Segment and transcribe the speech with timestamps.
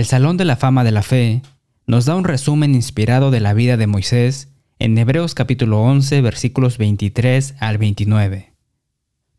[0.00, 1.42] El Salón de la Fama de la Fe
[1.86, 6.78] nos da un resumen inspirado de la vida de Moisés en Hebreos capítulo 11 versículos
[6.78, 8.54] 23 al 29.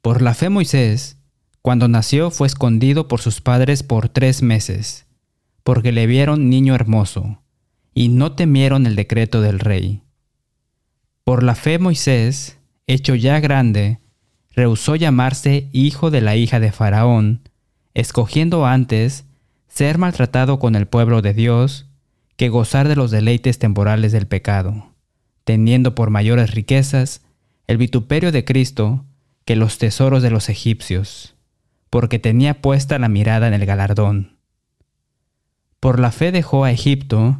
[0.04, 1.18] Por la fe Moisés,
[1.64, 5.08] cuando nació fue escondido por sus padres por tres meses,
[5.64, 7.42] porque le vieron niño hermoso,
[7.96, 10.04] y no temieron el decreto del rey.
[11.24, 13.98] Por la fe Moisés, hecho ya grande,
[14.52, 17.50] rehusó llamarse hijo de la hija de Faraón,
[17.96, 19.26] escogiendo antes
[19.74, 21.88] ser maltratado con el pueblo de Dios
[22.36, 24.92] que gozar de los deleites temporales del pecado,
[25.46, 27.22] teniendo por mayores riquezas
[27.68, 29.06] el vituperio de Cristo
[29.46, 31.36] que los tesoros de los egipcios,
[31.90, 34.38] porque tenía puesta la mirada en el galardón.
[35.80, 37.40] Por la fe dejó a Egipto,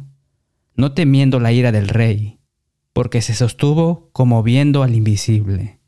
[0.74, 2.38] no temiendo la ira del rey,
[2.94, 5.80] porque se sostuvo como viendo al invisible.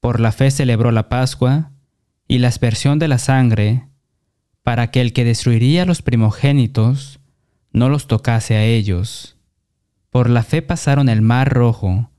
[0.00, 1.72] Por la fe celebró la Pascua
[2.26, 3.88] y la aspersión de la sangre,
[4.64, 7.20] para que el que destruiría los primogénitos
[7.70, 9.36] no los tocase a ellos.
[10.10, 12.10] Por la fe pasaron el mar rojo,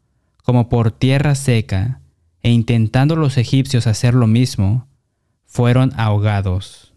[0.43, 2.01] como por tierra seca,
[2.43, 4.87] e intentando los egipcios hacer lo mismo,
[5.45, 6.93] fueron ahogados.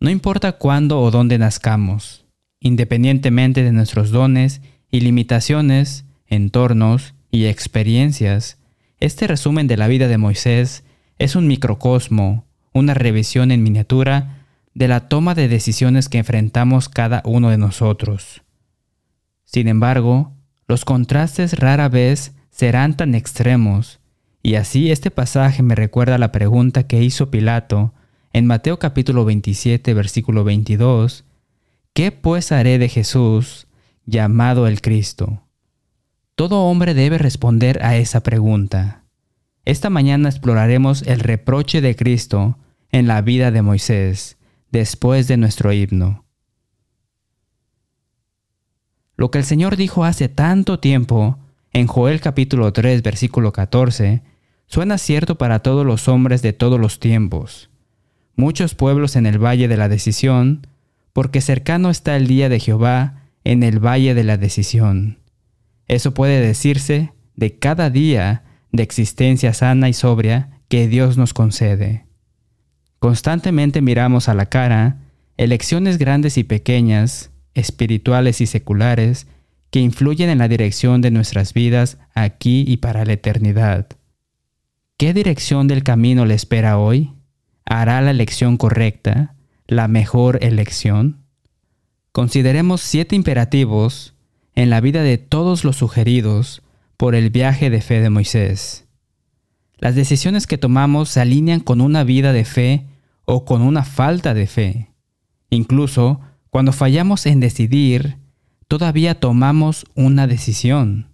[0.00, 2.24] No importa cuándo o dónde nazcamos,
[2.58, 8.56] independientemente de nuestros dones y limitaciones, entornos y experiencias,
[8.98, 10.84] este resumen de la vida de Moisés
[11.18, 17.22] es un microcosmo una revisión en miniatura de la toma de decisiones que enfrentamos cada
[17.24, 18.42] uno de nosotros.
[19.44, 20.32] Sin embargo,
[20.66, 24.00] los contrastes rara vez serán tan extremos,
[24.42, 27.92] y así este pasaje me recuerda la pregunta que hizo Pilato
[28.32, 31.24] en Mateo capítulo 27 versículo 22,
[31.92, 33.66] ¿qué pues haré de Jesús
[34.06, 35.42] llamado el Cristo?
[36.34, 39.04] Todo hombre debe responder a esa pregunta.
[39.66, 42.56] Esta mañana exploraremos el reproche de Cristo
[42.92, 44.36] en la vida de Moisés
[44.70, 46.24] después de nuestro himno.
[49.16, 51.38] Lo que el Señor dijo hace tanto tiempo
[51.72, 54.22] en Joel capítulo 3 versículo 14
[54.66, 57.70] suena cierto para todos los hombres de todos los tiempos.
[58.36, 60.66] Muchos pueblos en el valle de la decisión,
[61.12, 65.18] porque cercano está el día de Jehová en el valle de la decisión.
[65.88, 72.06] Eso puede decirse de cada día de existencia sana y sobria que Dios nos concede.
[73.02, 74.98] Constantemente miramos a la cara
[75.36, 79.26] elecciones grandes y pequeñas, espirituales y seculares,
[79.70, 83.88] que influyen en la dirección de nuestras vidas aquí y para la eternidad.
[84.98, 87.10] ¿Qué dirección del camino le espera hoy?
[87.64, 89.34] ¿Hará la elección correcta,
[89.66, 91.24] la mejor elección?
[92.12, 94.14] Consideremos siete imperativos
[94.54, 96.62] en la vida de todos los sugeridos
[96.96, 98.84] por el viaje de fe de Moisés.
[99.76, 102.86] Las decisiones que tomamos se alinean con una vida de fe
[103.34, 104.90] o con una falta de fe.
[105.48, 106.20] Incluso
[106.50, 108.18] cuando fallamos en decidir,
[108.68, 111.08] todavía tomamos una decisión.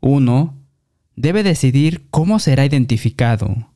[0.00, 0.58] Uno
[1.16, 3.70] debe decidir cómo será identificado.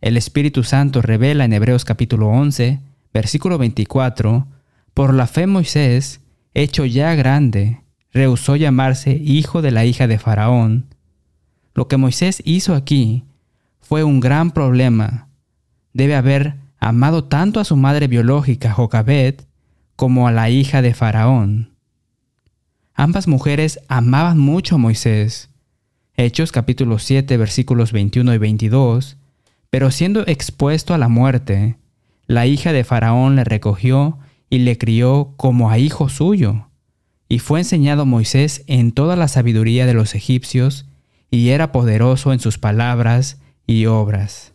[0.00, 2.78] El Espíritu Santo revela en Hebreos capítulo 11,
[3.12, 4.46] versículo 24,
[4.94, 6.20] por la fe Moisés,
[6.54, 7.80] hecho ya grande,
[8.12, 10.94] rehusó llamarse hijo de la hija de Faraón.
[11.74, 13.24] Lo que Moisés hizo aquí
[13.80, 15.26] fue un gran problema.
[15.92, 19.46] Debe haber amado tanto a su madre biológica, Jocabet,
[19.94, 21.76] como a la hija de Faraón.
[22.94, 25.50] Ambas mujeres amaban mucho a Moisés.
[26.16, 29.16] Hechos capítulo 7 versículos 21 y 22,
[29.70, 31.78] pero siendo expuesto a la muerte,
[32.26, 34.18] la hija de Faraón le recogió
[34.50, 36.66] y le crió como a hijo suyo
[37.28, 40.84] y fue enseñado Moisés en toda la sabiduría de los egipcios,
[41.30, 44.51] y era poderoso en sus palabras y obras.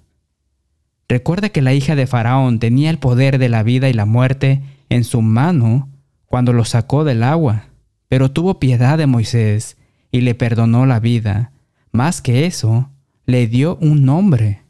[1.10, 4.62] Recuerda que la hija de Faraón tenía el poder de la vida y la muerte
[4.90, 5.90] en su mano
[6.26, 7.66] cuando lo sacó del agua,
[8.10, 9.78] pero tuvo piedad de Moisés
[10.12, 11.52] y le perdonó la vida.
[11.92, 12.90] Más que eso,
[13.26, 14.64] le dio un nombre.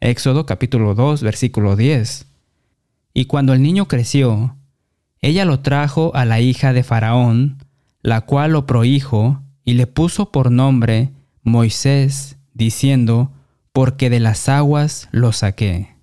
[0.00, 2.26] Éxodo capítulo 2 versículo 10.
[3.14, 4.56] Y cuando el niño creció,
[5.20, 7.58] ella lo trajo a la hija de Faraón,
[8.00, 11.10] la cual lo prohijo y le puso por nombre
[11.42, 13.30] Moisés, diciendo,
[13.72, 15.96] porque de las aguas lo saqué.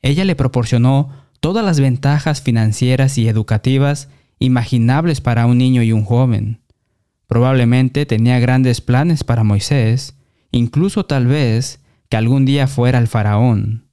[0.00, 1.10] Ella le proporcionó
[1.40, 6.60] todas las ventajas financieras y educativas imaginables para un niño y un joven.
[7.26, 10.16] Probablemente tenía grandes planes para Moisés,
[10.50, 13.88] incluso tal vez que algún día fuera el faraón.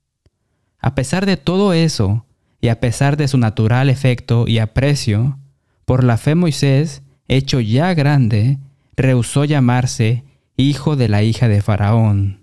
[0.80, 2.26] A pesar de todo eso,
[2.62, 5.40] y a pesar de su natural efecto y aprecio,
[5.86, 8.58] por la fe Moisés, hecho ya grande,
[8.96, 10.24] rehusó llamarse
[10.58, 12.39] hijo de la hija de Faraón.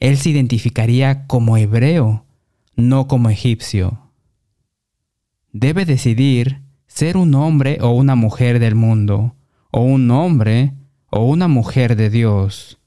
[0.00, 2.24] Él se identificaría como hebreo,
[2.74, 4.10] no como egipcio.
[5.52, 9.36] debe decidir ser un hombre o una mujer del mundo,
[9.70, 10.72] o un hombre
[11.10, 12.78] o una mujer de Dios.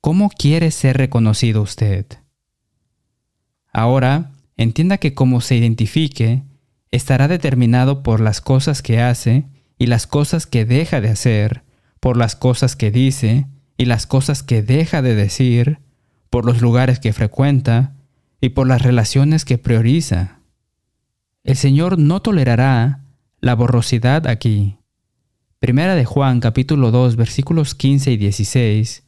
[0.00, 2.06] ¿Cómo quiere ser reconocido usted?
[3.72, 6.42] Ahora, entienda que como se identifique,
[6.90, 9.46] estará determinado por las cosas que hace
[9.78, 11.64] y las cosas que deja de hacer,
[12.00, 13.46] por las cosas que dice
[13.76, 15.78] y las cosas que deja de decir,
[16.32, 17.92] por los lugares que frecuenta
[18.40, 20.38] y por las relaciones que prioriza.
[21.44, 23.00] El Señor no tolerará
[23.42, 24.78] la borrosidad aquí.
[25.58, 29.04] Primera de Juan capítulo 2 versículos 15 y 16.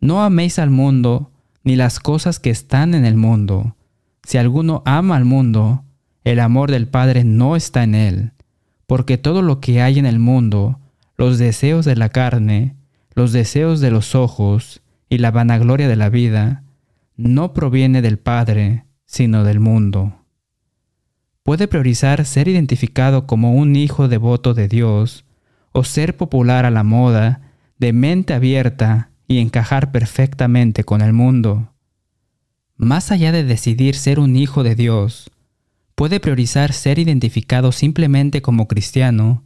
[0.00, 1.30] No améis al mundo
[1.62, 3.76] ni las cosas que están en el mundo.
[4.24, 5.84] Si alguno ama al mundo,
[6.24, 8.32] el amor del Padre no está en él,
[8.88, 10.80] porque todo lo que hay en el mundo,
[11.16, 12.74] los deseos de la carne,
[13.14, 16.63] los deseos de los ojos y la vanagloria de la vida,
[17.16, 20.24] no proviene del Padre, sino del mundo.
[21.42, 25.24] Puede priorizar ser identificado como un hijo devoto de Dios
[25.72, 27.42] o ser popular a la moda,
[27.78, 31.74] de mente abierta y encajar perfectamente con el mundo.
[32.76, 35.30] Más allá de decidir ser un hijo de Dios,
[35.94, 39.44] puede priorizar ser identificado simplemente como cristiano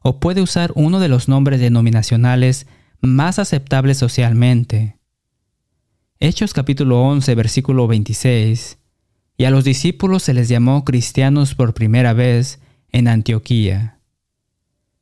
[0.00, 2.66] o puede usar uno de los nombres denominacionales
[3.00, 4.97] más aceptables socialmente.
[6.20, 8.80] Hechos capítulo 11 versículo 26
[9.36, 12.58] y a los discípulos se les llamó cristianos por primera vez
[12.90, 14.00] en Antioquía.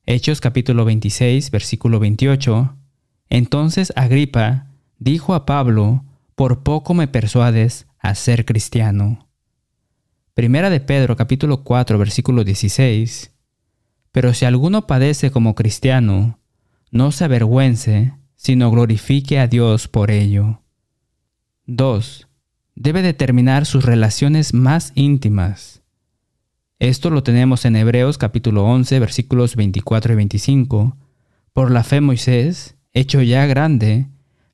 [0.04, 2.76] Hechos capítulo 26, versículo 28.
[3.30, 4.66] Entonces Agripa
[4.98, 6.04] dijo a Pablo,
[6.34, 9.26] por poco me persuades a ser cristiano.
[10.34, 13.32] Primera de Pedro capítulo 4, versículo 16.
[14.12, 16.40] Pero si alguno padece como cristiano,
[16.90, 20.60] no se avergüence, sino glorifique a Dios por ello.
[21.66, 22.28] 2
[22.76, 25.82] debe determinar sus relaciones más íntimas.
[26.78, 30.96] Esto lo tenemos en Hebreos capítulo 11 versículos 24 y 25.
[31.52, 34.06] Por la fe Moisés, hecho ya grande,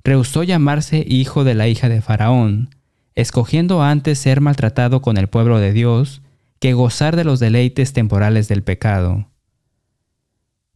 [0.05, 2.75] rehusó llamarse hijo de la hija de Faraón,
[3.15, 6.23] escogiendo antes ser maltratado con el pueblo de Dios
[6.61, 9.29] que gozar de los deleites temporales del pecado.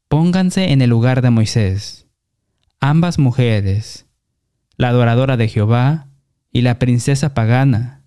[0.09, 2.09] Pónganse en el lugar de Moisés.
[2.79, 4.07] Ambas mujeres,
[4.77, 6.06] la adoradora de Jehová
[6.57, 8.01] y la princesa pagana.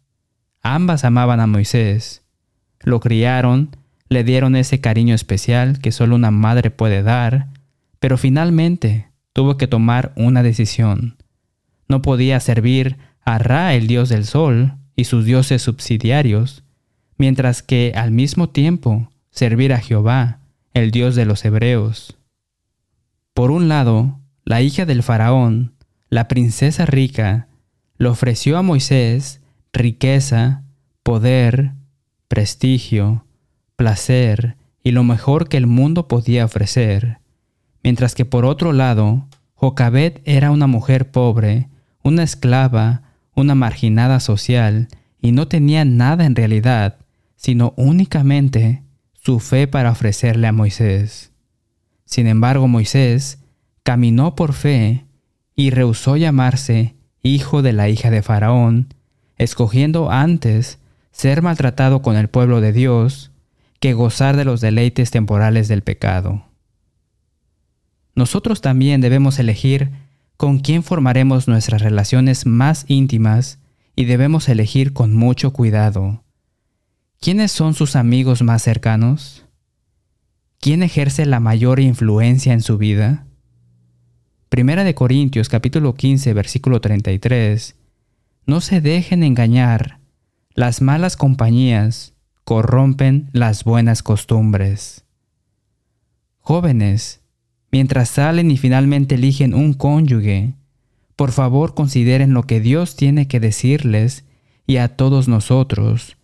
[0.63, 2.23] Ambas amaban a Moisés.
[2.79, 3.77] Lo criaron,
[4.09, 7.49] le dieron ese cariño especial que solo una madre puede dar,
[7.99, 11.17] pero finalmente tuvo que tomar una decisión.
[11.87, 16.63] No podía servir a Ra, el dios del sol, y sus dioses subsidiarios,
[17.19, 20.39] mientras que al mismo tiempo servir a Jehová,
[20.73, 22.17] el dios de los hebreos.
[23.35, 25.75] Por un lado, la hija del faraón,
[26.09, 27.48] la princesa rica,
[27.99, 29.41] le ofreció a Moisés
[29.73, 30.63] riqueza,
[31.03, 31.73] poder,
[32.27, 33.25] prestigio,
[33.75, 37.19] placer y lo mejor que el mundo podía ofrecer,
[37.83, 41.67] mientras que por otro lado, Jocabet era una mujer pobre,
[42.01, 43.03] una esclava,
[43.35, 44.87] una marginada social,
[45.21, 46.97] y no tenía nada en realidad,
[47.35, 48.81] sino únicamente
[49.13, 51.33] su fe para ofrecerle a Moisés.
[52.05, 53.39] Sin embargo, Moisés
[53.83, 55.05] caminó por fe
[55.55, 58.93] y rehusó llamarse hijo de la hija de Faraón,
[59.37, 60.79] escogiendo antes
[61.11, 63.31] ser maltratado con el pueblo de Dios
[63.79, 66.45] que gozar de los deleites temporales del pecado.
[68.15, 69.91] Nosotros también debemos elegir
[70.35, 73.59] con quién formaremos nuestras relaciones más íntimas
[73.95, 76.23] y debemos elegir con mucho cuidado.
[77.21, 79.45] ¿Quiénes son sus amigos más cercanos?
[80.61, 83.25] ¿Quién ejerce la mayor influencia en su vida?
[84.49, 87.75] Primera de Corintios capítulo 15 versículo 33.
[88.47, 89.99] No se dejen engañar.
[90.55, 92.15] Las malas compañías
[92.45, 95.05] corrompen las buenas costumbres.
[96.39, 97.21] Jóvenes,
[97.71, 100.55] mientras salen y finalmente eligen un cónyuge,
[101.15, 104.25] por favor consideren lo que Dios tiene que decirles
[104.65, 106.17] y a todos nosotros.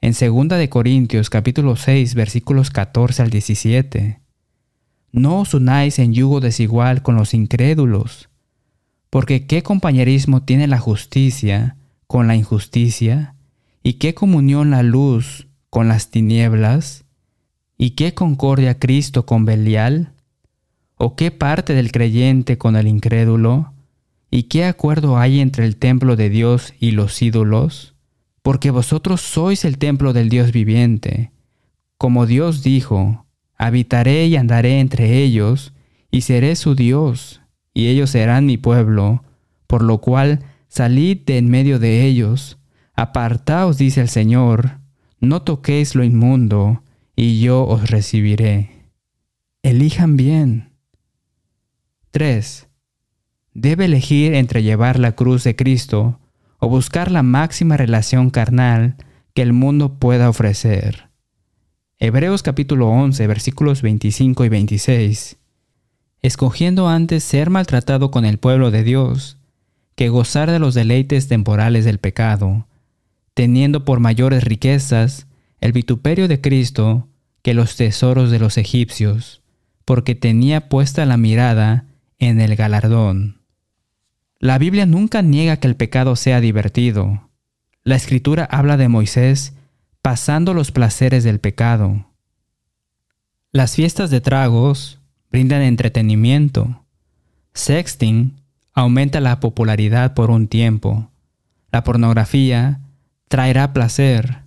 [0.00, 4.21] En 2 de Corintios capítulo 6 versículos 14 al 17.
[5.12, 8.30] No os unáis en yugo desigual con los incrédulos,
[9.10, 11.76] porque ¿qué compañerismo tiene la justicia
[12.06, 13.34] con la injusticia?
[13.82, 17.04] ¿Y qué comunión la luz con las tinieblas?
[17.76, 20.14] ¿Y qué concordia Cristo con Belial?
[20.96, 23.74] ¿O qué parte del creyente con el incrédulo?
[24.30, 27.94] ¿Y qué acuerdo hay entre el templo de Dios y los ídolos?
[28.40, 31.32] Porque vosotros sois el templo del Dios viviente.
[31.98, 33.21] Como Dios dijo,
[33.62, 35.72] Habitaré y andaré entre ellos,
[36.10, 37.42] y seré su Dios,
[37.72, 39.22] y ellos serán mi pueblo,
[39.68, 42.58] por lo cual salid de en medio de ellos,
[42.92, 44.80] apartaos, dice el Señor,
[45.20, 46.82] no toquéis lo inmundo,
[47.14, 48.90] y yo os recibiré.
[49.62, 50.72] Elijan bien.
[52.10, 52.66] 3.
[53.54, 56.18] Debe elegir entre llevar la cruz de Cristo
[56.58, 58.96] o buscar la máxima relación carnal
[59.34, 61.11] que el mundo pueda ofrecer.
[62.04, 65.36] Hebreos capítulo 11 versículos 25 y 26.
[66.20, 69.38] Escogiendo antes ser maltratado con el pueblo de Dios,
[69.94, 72.66] que gozar de los deleites temporales del pecado,
[73.34, 75.28] teniendo por mayores riquezas
[75.60, 77.06] el vituperio de Cristo
[77.40, 79.40] que los tesoros de los egipcios,
[79.84, 81.84] porque tenía puesta la mirada
[82.18, 83.42] en el galardón.
[84.40, 87.30] La Biblia nunca niega que el pecado sea divertido.
[87.84, 89.54] La escritura habla de Moisés
[90.02, 92.06] pasando los placeres del pecado.
[93.52, 94.98] Las fiestas de tragos
[95.30, 96.84] brindan entretenimiento.
[97.54, 98.40] Sexting
[98.74, 101.08] aumenta la popularidad por un tiempo.
[101.70, 102.80] La pornografía
[103.28, 104.42] traerá placer.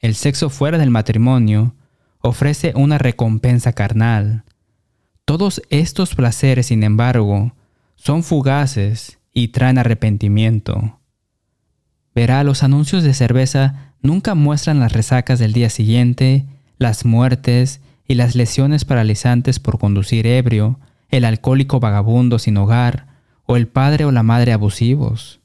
[0.00, 1.74] El sexo fuera del matrimonio
[2.20, 4.44] ofrece una recompensa carnal.
[5.26, 7.52] Todos estos placeres, sin embargo,
[7.96, 10.98] son fugaces y traen arrepentimiento.
[12.16, 16.46] Verá, los anuncios de cerveza nunca muestran las resacas del día siguiente,
[16.78, 20.80] las muertes y las lesiones paralizantes por conducir ebrio,
[21.10, 23.06] el alcohólico vagabundo sin hogar,
[23.44, 25.40] o el padre o la madre abusivos.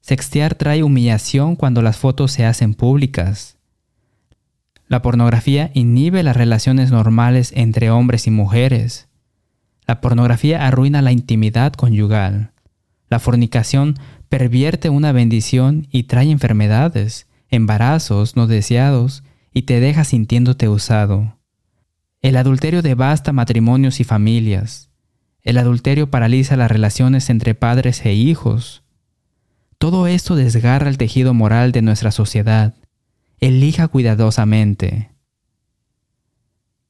[0.00, 3.56] Sextear trae humillación cuando las fotos se hacen públicas.
[4.86, 9.08] La pornografía inhibe las relaciones normales entre hombres y mujeres.
[9.88, 12.52] La pornografía arruina la intimidad conyugal.
[13.10, 13.96] La fornicación
[14.32, 21.36] pervierte una bendición y trae enfermedades, embarazos no deseados y te deja sintiéndote usado.
[22.22, 24.88] El adulterio devasta matrimonios y familias.
[25.42, 28.84] El adulterio paraliza las relaciones entre padres e hijos.
[29.76, 32.74] Todo esto desgarra el tejido moral de nuestra sociedad.
[33.38, 35.10] Elija cuidadosamente.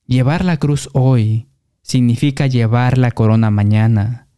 [0.06, 1.48] Llevar la cruz hoy
[1.82, 4.28] significa llevar la corona mañana,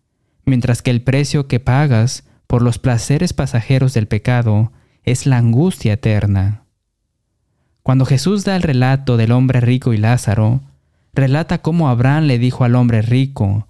[0.46, 4.70] mientras que el precio que pagas por los placeres pasajeros del pecado
[5.02, 6.66] es la angustia eterna.
[7.82, 10.60] Cuando Jesús da el relato del hombre rico y Lázaro,
[11.14, 13.66] relata cómo Abraham le dijo al hombre rico,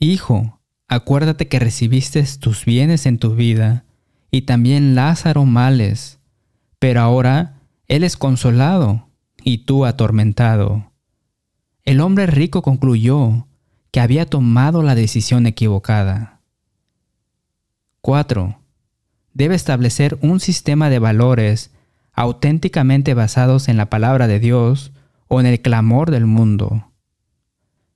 [0.00, 3.84] Hijo, acuérdate que recibiste tus bienes en tu vida,
[4.32, 6.18] y también Lázaro males,
[6.80, 9.08] pero ahora él es consolado
[9.44, 10.90] y tú atormentado.
[11.84, 13.46] El hombre rico concluyó
[13.92, 16.35] que había tomado la decisión equivocada.
[18.06, 18.60] 4.
[19.34, 21.72] Debe establecer un sistema de valores
[22.12, 24.92] auténticamente basados en la palabra de Dios
[25.26, 26.92] o en el clamor del mundo.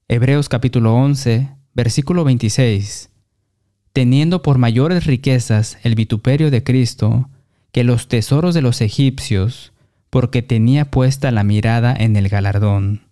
[0.09, 3.11] Hebreos capítulo 11, Versículo 26.
[3.93, 7.31] Teniendo por mayores riquezas el vituperio de Cristo
[7.71, 9.73] que los tesoros de los egipcios,
[10.11, 13.03] porque tenía puesta la mirada en el galardón.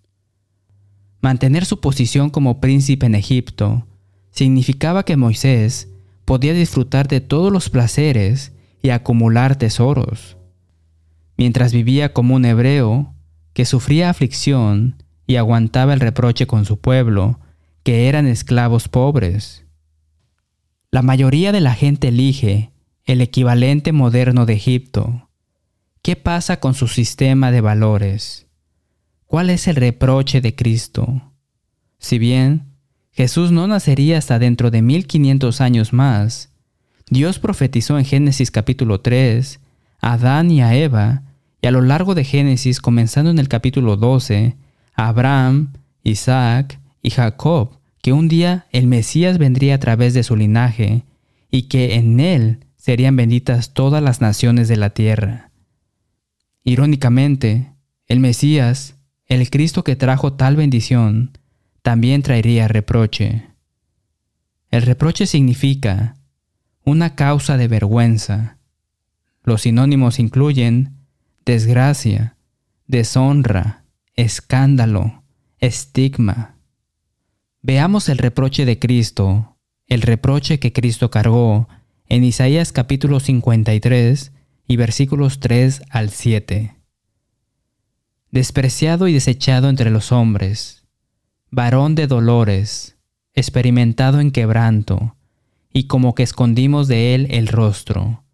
[1.21, 3.87] Mantener su posición como príncipe en Egipto
[4.33, 5.87] significaba que Moisés
[6.29, 10.37] podía disfrutar de todos los placeres y acumular tesoros.
[11.39, 13.15] Mientras vivía como un hebreo
[13.55, 17.41] que sufría aflicción y aguantaba el reproche con su pueblo,
[17.83, 19.65] que eran esclavos pobres.
[20.91, 22.73] La mayoría de la gente elige
[23.07, 25.31] el equivalente moderno de Egipto.
[26.03, 28.49] ¿Qué pasa con su sistema de valores?
[29.25, 31.33] ¿Cuál es el reproche de Cristo?
[31.99, 32.68] Si bien
[33.19, 36.51] Jesús no nacería hasta dentro de 1500 años más,
[37.11, 39.59] Dios profetizó en Génesis capítulo 3
[40.01, 41.25] a Adán y a Eva,
[41.61, 44.55] y a lo largo de Génesis, comenzando en el capítulo 12,
[44.95, 45.73] a Abraham,
[46.05, 51.03] Isaac y Jacob, que un día el Mesías vendría a través de su linaje
[51.51, 55.51] y que en él serían benditas todas las naciones de la tierra.
[56.63, 57.73] Irónicamente,
[58.07, 58.95] el Mesías,
[59.27, 61.33] el Cristo que trajo tal bendición,
[61.83, 63.49] también traería reproche.
[64.71, 66.17] El reproche significa
[66.85, 68.59] una causa de vergüenza.
[69.43, 70.97] Los sinónimos incluyen
[71.45, 72.37] desgracia,
[72.87, 75.23] deshonra, escándalo,
[75.59, 76.59] estigma,
[77.61, 79.59] Veamos el reproche de Cristo,
[79.89, 81.69] el reproche que Cristo cargó
[82.09, 84.33] en Isaías capítulo 53
[84.69, 86.77] y versículos 3 al 7.
[88.31, 90.78] Despreciado y desechado entre los hombres,
[91.51, 92.97] varón de dolores,
[93.35, 95.17] experimentado en quebranto,
[95.73, 98.25] y como que escondimos de él el rostro.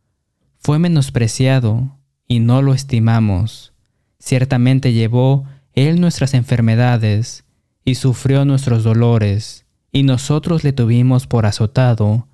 [0.58, 3.72] Fue menospreciado y no lo estimamos.
[4.18, 5.44] Ciertamente llevó
[5.74, 7.44] él nuestras enfermedades
[7.84, 12.26] y sufrió nuestros dolores, y nosotros le tuvimos por azotado,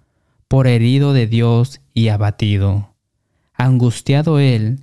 [0.49, 2.94] por herido de Dios y abatido.
[3.54, 4.80] Angustiado él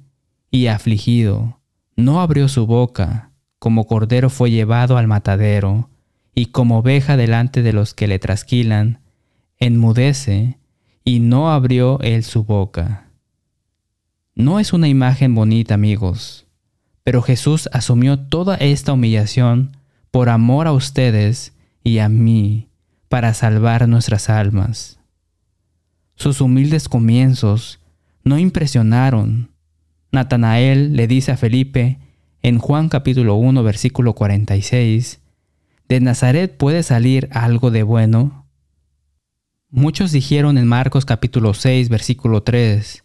[0.52, 1.60] y afligido,
[1.96, 3.27] no abrió su boca,
[3.60, 5.90] como cordero fue llevado al matadero,
[6.36, 9.00] y como oveja delante de los que le trasquilan,
[9.58, 10.58] enmudece,
[11.04, 13.08] y no abrió él su boca.
[14.36, 16.46] No es una imagen bonita, amigos,
[17.04, 19.78] pero Jesús asumió toda esta humillación
[20.12, 22.68] por amor a ustedes y a mí,
[23.10, 25.00] para salvar nuestras almas.
[26.16, 27.80] Sus humildes comienzos
[28.24, 29.52] no impresionaron.
[30.12, 32.00] Natanael le dice a Felipe
[32.48, 35.20] en Juan capítulo 1 versículo 46,
[35.90, 38.48] ¿de Nazaret puede salir algo de bueno?
[39.70, 43.04] Muchos dijeron en Marcos capítulo 6 versículo 3,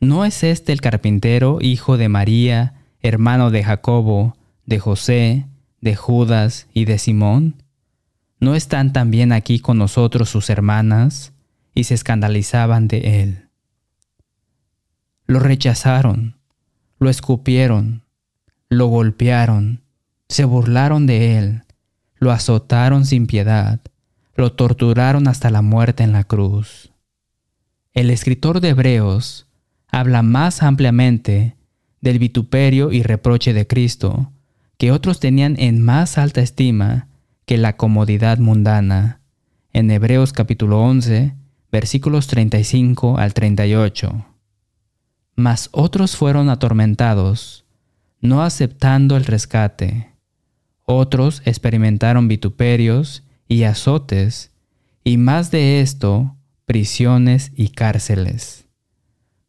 [0.00, 5.46] ¿no es este el carpintero, hijo de María, hermano de Jacobo, de José,
[5.80, 7.62] de Judas y de Simón?
[8.40, 11.32] ¿No están también aquí con nosotros sus hermanas?
[11.74, 13.48] Y se escandalizaban de él.
[15.26, 16.36] Lo rechazaron,
[16.98, 18.05] lo escupieron,
[18.68, 19.82] lo golpearon,
[20.28, 21.62] se burlaron de él,
[22.16, 23.80] lo azotaron sin piedad,
[24.34, 26.92] lo torturaron hasta la muerte en la cruz.
[27.92, 29.46] El escritor de Hebreos
[29.88, 31.56] habla más ampliamente
[32.00, 34.32] del vituperio y reproche de Cristo,
[34.78, 37.08] que otros tenían en más alta estima
[37.46, 39.20] que la comodidad mundana,
[39.72, 41.34] en Hebreos capítulo 11,
[41.70, 44.26] versículos 35 al 38.
[45.36, 47.65] Mas otros fueron atormentados,
[48.20, 50.12] no aceptando el rescate.
[50.84, 54.52] Otros experimentaron vituperios y azotes,
[55.04, 58.66] y más de esto, prisiones y cárceles.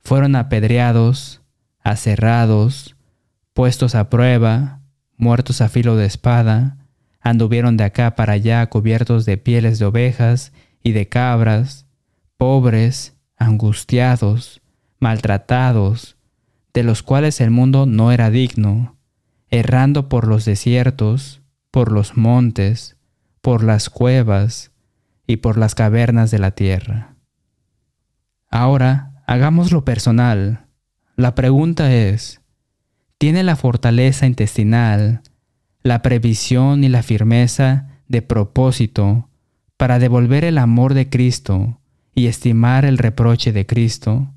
[0.01, 1.41] Fueron apedreados,
[1.81, 2.95] aserrados,
[3.53, 4.81] puestos a prueba,
[5.17, 6.77] muertos a filo de espada,
[7.21, 11.87] anduvieron de acá para allá cubiertos de pieles de ovejas y de cabras,
[12.37, 14.61] pobres, angustiados,
[14.99, 16.16] maltratados,
[16.73, 18.97] de los cuales el mundo no era digno,
[19.49, 22.97] errando por los desiertos, por los montes,
[23.41, 24.71] por las cuevas
[25.25, 27.15] y por las cavernas de la tierra.
[28.49, 30.65] Ahora, hagámoslo personal.
[31.15, 32.41] La pregunta es,
[33.17, 35.21] ¿tiene la fortaleza intestinal,
[35.83, 39.29] la previsión y la firmeza de propósito
[39.77, 41.79] para devolver el amor de Cristo
[42.15, 44.33] y estimar el reproche de Cristo,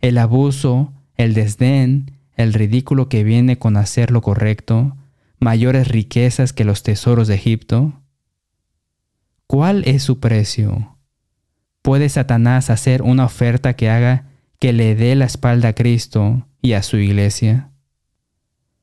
[0.00, 4.96] el abuso el desdén, el ridículo que viene con hacer lo correcto,
[5.38, 8.00] mayores riquezas que los tesoros de Egipto?
[9.46, 10.96] ¿Cuál es su precio?
[11.82, 16.72] ¿Puede Satanás hacer una oferta que haga que le dé la espalda a Cristo y
[16.72, 17.70] a su iglesia?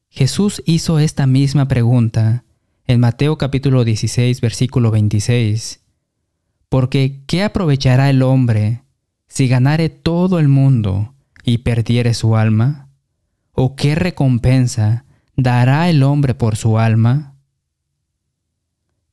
[0.09, 2.43] Jesús hizo esta misma pregunta
[2.85, 5.81] en Mateo capítulo 16 versículo 26.
[6.69, 8.83] Porque ¿qué aprovechará el hombre
[9.27, 12.89] si ganare todo el mundo y perdiere su alma?
[13.51, 17.35] ¿O qué recompensa dará el hombre por su alma?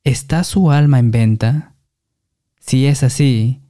[0.04, 1.74] ¿Está su alma en venta?
[2.60, 3.62] Si es así,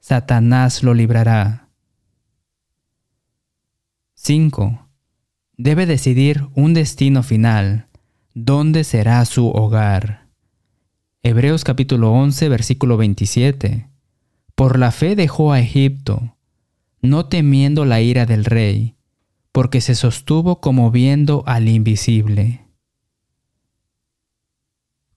[0.00, 1.68] Satanás lo librará.
[4.14, 4.88] 5.
[5.56, 7.88] Debe decidir un destino final.
[8.34, 10.28] ¿Dónde será su hogar?
[11.22, 13.88] Hebreos capítulo 11, versículo 27.
[14.54, 16.37] Por la fe dejó a Egipto
[17.00, 18.96] no temiendo la ira del rey,
[19.52, 22.66] porque se sostuvo como viendo al invisible.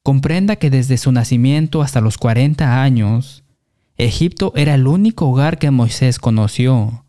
[0.03, 3.43] Comprenda que desde su nacimiento hasta los 40 años,
[3.97, 7.05] Egipto era el único hogar que Moisés conoció,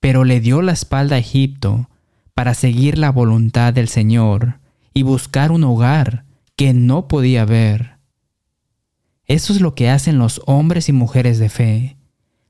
[0.00, 1.90] pero le dio la espalda a Egipto
[2.32, 4.60] para seguir la voluntad del Señor
[4.94, 7.98] y buscar un hogar que no podía ver.
[9.26, 11.95] Eso es lo que hacen los hombres y mujeres de fe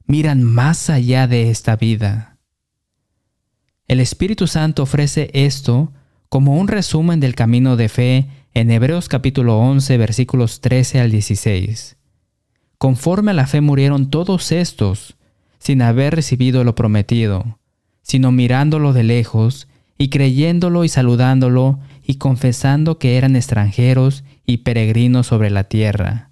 [0.06, 2.38] miran más allá de esta vida.
[3.88, 5.92] El Espíritu Santo ofrece esto
[6.28, 11.96] como un resumen del camino de fe en Hebreos capítulo 11 versículos 13 al 16.
[12.78, 15.16] Conforme a la fe murieron todos estos,
[15.58, 17.58] sin haber recibido lo prometido,
[18.02, 25.26] sino mirándolo de lejos, y creyéndolo y saludándolo, y confesando que eran extranjeros y peregrinos
[25.26, 26.30] sobre la tierra.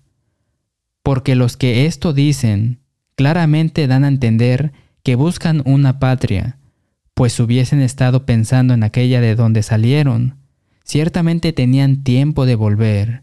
[1.03, 2.84] Porque los que esto dicen,
[3.15, 4.73] claramente dan a entender
[5.03, 6.59] que buscan una patria,
[7.15, 10.37] pues hubiesen estado pensando en aquella de donde salieron,
[10.85, 13.23] ciertamente tenían tiempo de volver,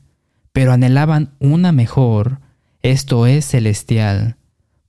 [0.54, 2.40] pero anhelaban una mejor,
[2.82, 4.38] esto es celestial,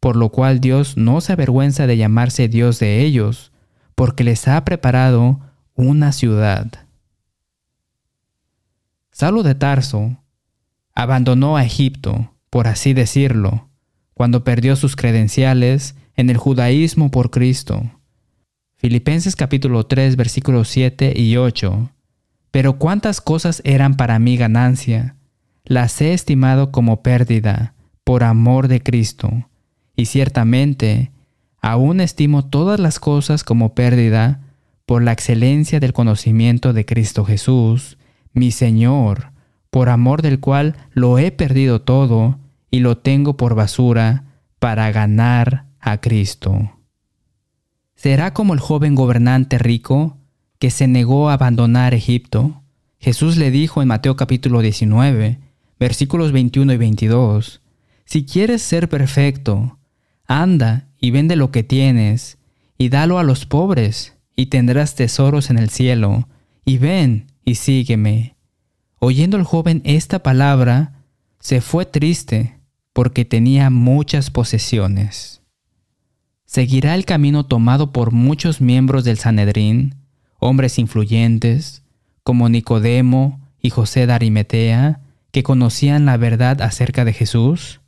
[0.00, 3.52] por lo cual Dios no se avergüenza de llamarse Dios de ellos,
[3.94, 5.40] porque les ha preparado
[5.74, 6.66] una ciudad.
[9.10, 10.16] Saulo de Tarso
[10.94, 13.68] abandonó a Egipto, por así decirlo,
[14.14, 17.82] cuando perdió sus credenciales en el judaísmo por Cristo.
[18.76, 21.90] Filipenses capítulo 3 versículos 7 y 8
[22.50, 25.16] Pero cuántas cosas eran para mí ganancia,
[25.64, 29.48] las he estimado como pérdida por amor de Cristo,
[29.94, 31.12] y ciertamente
[31.60, 34.40] aún estimo todas las cosas como pérdida
[34.84, 37.98] por la excelencia del conocimiento de Cristo Jesús,
[38.32, 39.30] mi Señor,
[39.70, 42.38] por amor del cual lo he perdido todo
[42.72, 44.24] y lo tengo por basura
[44.58, 46.72] para ganar a Cristo.
[47.94, 50.16] ¿Será como el joven gobernante rico
[50.58, 52.62] que se negó a abandonar Egipto?
[52.98, 55.38] Jesús le dijo en Mateo capítulo 19,
[55.78, 57.60] versículos 21 y 22,
[58.06, 59.78] Si quieres ser perfecto,
[60.26, 62.38] anda y vende lo que tienes,
[62.78, 66.26] y dalo a los pobres, y tendrás tesoros en el cielo,
[66.64, 68.36] y ven y sígueme.
[68.98, 71.04] Oyendo el joven esta palabra,
[71.38, 72.61] se fue triste,
[72.92, 75.42] porque tenía muchas posesiones.
[76.44, 79.94] Seguirá el camino tomado por muchos miembros del Sanedrín,
[80.38, 81.82] hombres influyentes,
[82.22, 85.00] como Nicodemo y José de Arimetea,
[85.30, 87.80] que conocían la verdad acerca de Jesús?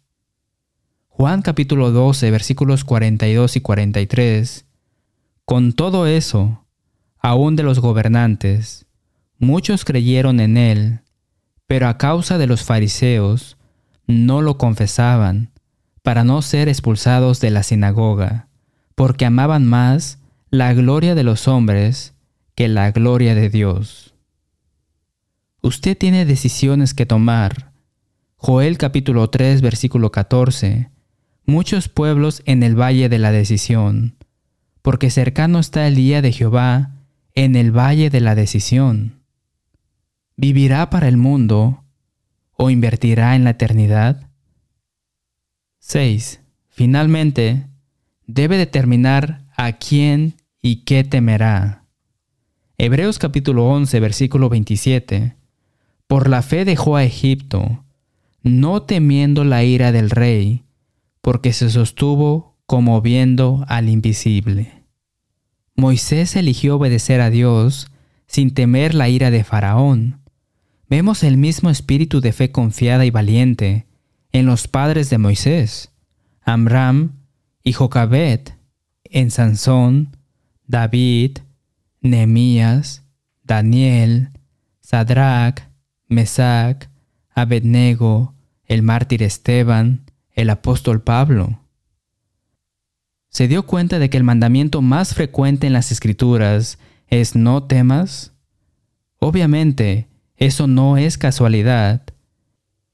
[1.09, 4.65] Juan capítulo 12 versículos 42 y 43.
[5.45, 6.65] Con todo eso,
[7.19, 8.87] aún de los gobernantes,
[9.39, 11.01] muchos creyeron en él,
[11.67, 13.59] pero a causa de los fariseos,
[14.07, 15.51] no lo confesaban,
[16.03, 18.49] para no ser expulsados de la sinagoga,
[18.95, 20.19] porque amaban más
[20.51, 22.15] la gloria de los hombres
[22.55, 24.15] que la gloria de Dios.
[25.63, 27.73] Usted tiene decisiones que tomar.
[28.37, 30.91] Joel capítulo 3 versículo 14.
[31.47, 34.17] Muchos pueblos en el valle de la decisión,
[34.83, 36.91] porque cercano está el día de Jehová
[37.35, 39.23] en el valle de la decisión.
[40.37, 41.84] ¿Vivirá para el mundo
[42.57, 44.31] o invertirá en la eternidad?
[45.81, 46.41] 6.
[46.69, 47.67] Finalmente,
[48.27, 51.85] debe determinar a quién y qué temerá.
[52.79, 55.37] Hebreos capítulo 11, versículo 27.
[56.07, 57.85] Por la fe dejó a Egipto,
[58.43, 60.65] no temiendo la ira del rey,
[61.21, 64.85] porque se sostuvo como viendo al invisible.
[65.77, 67.89] Moisés eligió obedecer a Dios
[68.27, 70.21] sin temer la ira de Faraón,
[70.97, 73.89] Vemos el mismo espíritu de fe confiada y valiente
[74.31, 75.91] en los padres de Moisés,
[76.41, 77.17] Amram
[77.65, 78.57] y Jocabet,
[79.03, 80.17] en Sansón,
[80.69, 81.39] David,
[82.01, 83.03] Nehemías,
[83.43, 84.31] Daniel,
[84.79, 85.63] Sadrach,
[86.07, 86.89] Mesac,
[87.35, 91.59] Abednego, el mártir Esteban, el apóstol Pablo.
[93.31, 96.79] ¿Se dio cuenta de que el mandamiento más frecuente en las escrituras
[97.09, 98.33] es no temas?
[99.19, 100.07] Obviamente,
[100.47, 102.03] eso no es casualidad.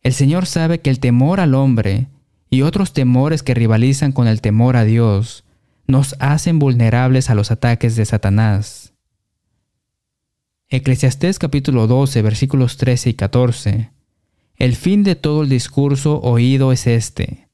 [0.02, 2.06] El Señor sabe que el temor al hombre
[2.48, 5.44] y otros temores que rivalizan con el temor a Dios
[5.86, 8.92] nos hacen vulnerables a los ataques de Satanás.
[10.68, 13.90] Eclesiastés capítulo 12 versículos 13 y 14.
[14.56, 17.48] El fin de todo el discurso oído es este.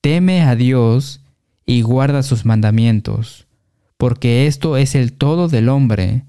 [0.00, 1.22] Teme a Dios
[1.66, 3.48] y guarda sus mandamientos,
[3.96, 6.24] porque esto es el todo del hombre,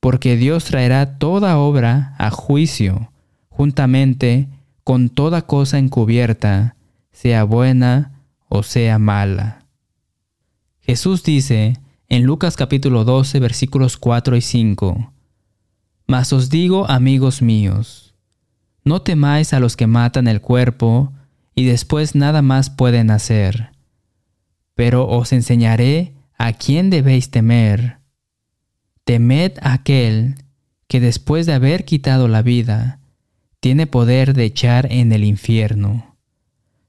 [0.00, 3.12] porque Dios traerá toda obra a juicio,
[3.48, 4.48] juntamente
[4.82, 6.74] con toda cosa encubierta,
[7.12, 9.66] sea buena o sea mala.
[10.80, 11.74] Jesús dice
[12.08, 15.12] en Lucas capítulo 12 versículos 4 y 5,
[16.06, 18.14] Mas os digo, amigos míos,
[18.84, 21.12] no temáis a los que matan el cuerpo
[21.54, 23.70] y después nada más pueden hacer,
[24.74, 27.99] pero os enseñaré a quién debéis temer
[29.10, 30.36] Temed a aquel
[30.86, 33.00] que después de haber quitado la vida,
[33.58, 36.16] tiene poder de echar en el infierno.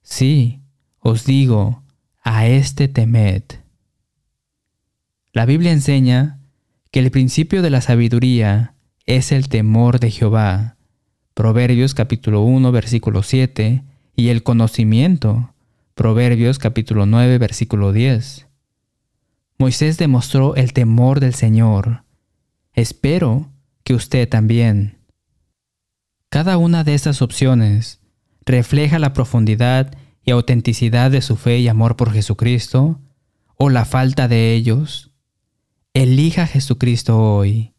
[0.03, 0.61] Sí,
[0.99, 1.81] os digo,
[2.21, 3.41] a este temed.
[5.33, 6.37] La Biblia enseña
[6.91, 8.75] que el principio de la sabiduría
[9.07, 10.77] es el temor de Jehová.
[11.33, 13.83] Proverbios capítulo 1 versículo 7
[14.15, 15.55] y el conocimiento.
[15.95, 18.45] Proverbios capítulo 9 versículo 10.
[19.57, 22.03] Moisés demostró el temor del Señor
[22.73, 23.51] Espero
[23.83, 24.99] que usted también.
[26.29, 27.99] Cada una de estas opciones
[28.45, 33.01] refleja la profundidad y autenticidad de su fe y amor por Jesucristo
[33.57, 35.11] o la falta de ellos.
[35.93, 37.73] Elija a Jesucristo hoy.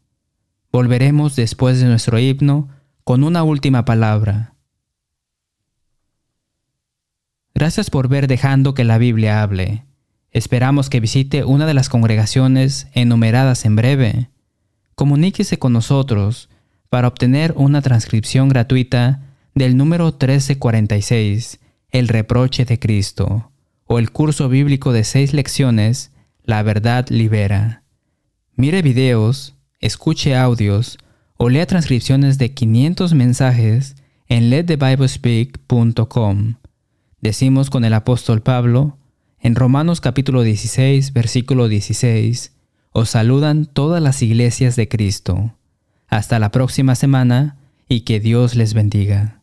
[0.71, 2.69] Volveremos después de nuestro himno
[3.03, 4.55] con una última palabra.
[7.55, 9.85] Gracias por ver dejando que la Biblia hable.
[10.29, 14.29] Esperamos que visite una de las congregaciones enumeradas en breve
[14.95, 16.49] comuníquese con nosotros
[16.89, 19.21] para obtener una transcripción gratuita
[19.55, 21.59] del número 1346,
[21.91, 23.51] El reproche de Cristo,
[23.85, 26.11] o el curso bíblico de seis lecciones,
[26.43, 27.83] La verdad libera.
[28.55, 30.97] Mire videos, escuche audios
[31.37, 33.95] o lea transcripciones de 500 mensajes
[34.27, 36.55] en letthebiblespeak.com.
[37.21, 38.97] Decimos con el apóstol Pablo,
[39.39, 42.52] en Romanos capítulo 16, versículo 16,
[42.93, 45.55] os saludan todas las iglesias de Cristo.
[46.07, 47.57] Hasta la próxima semana
[47.89, 49.42] y que Dios les bendiga.